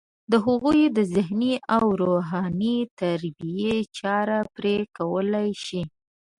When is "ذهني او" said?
1.13-1.85